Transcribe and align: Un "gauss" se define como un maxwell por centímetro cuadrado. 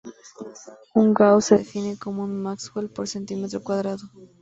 Un 0.95 1.13
"gauss" 1.13 1.45
se 1.45 1.57
define 1.59 1.95
como 1.95 2.23
un 2.23 2.41
maxwell 2.41 2.89
por 2.89 3.07
centímetro 3.07 3.61
cuadrado. 3.63 4.01